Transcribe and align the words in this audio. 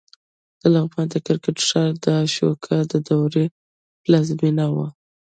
د 0.61 0.63
لغمان 0.73 1.07
د 1.11 1.15
کرکټ 1.25 1.57
ښار 1.67 1.91
د 2.05 2.05
اشوکا 2.25 2.77
د 2.91 2.93
دورې 3.07 3.45
پلازمېنه 4.03 4.65
وه 4.75 4.87